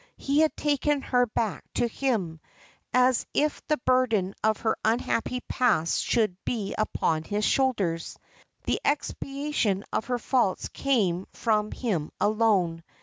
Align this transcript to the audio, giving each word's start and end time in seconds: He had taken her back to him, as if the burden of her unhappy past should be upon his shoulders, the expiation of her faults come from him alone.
He 0.17 0.39
had 0.39 0.57
taken 0.57 1.03
her 1.03 1.27
back 1.27 1.63
to 1.75 1.87
him, 1.87 2.39
as 2.91 3.27
if 3.35 3.61
the 3.67 3.77
burden 3.85 4.33
of 4.43 4.61
her 4.61 4.75
unhappy 4.83 5.41
past 5.41 6.03
should 6.03 6.43
be 6.43 6.73
upon 6.75 7.21
his 7.23 7.45
shoulders, 7.45 8.17
the 8.63 8.81
expiation 8.83 9.83
of 9.93 10.05
her 10.05 10.17
faults 10.17 10.69
come 10.69 11.27
from 11.33 11.71
him 11.71 12.09
alone. 12.19 12.81